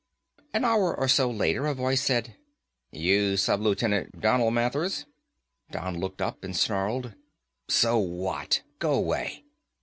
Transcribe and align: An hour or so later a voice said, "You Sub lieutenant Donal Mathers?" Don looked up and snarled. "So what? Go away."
An 0.51 0.65
hour 0.65 0.99
or 0.99 1.07
so 1.07 1.29
later 1.29 1.67
a 1.67 1.75
voice 1.75 2.01
said, 2.01 2.35
"You 2.89 3.37
Sub 3.37 3.61
lieutenant 3.61 4.19
Donal 4.19 4.49
Mathers?" 4.49 5.05
Don 5.69 5.99
looked 5.99 6.23
up 6.23 6.43
and 6.43 6.57
snarled. 6.57 7.13
"So 7.69 7.99
what? 7.99 8.63
Go 8.79 8.95
away." 8.95 9.43